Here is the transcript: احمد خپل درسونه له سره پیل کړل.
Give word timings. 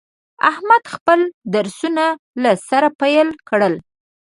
احمد 0.49 0.83
خپل 0.93 1.19
درسونه 1.55 2.05
له 2.43 2.51
سره 2.69 2.87
پیل 2.99 3.27
کړل. 3.49 3.73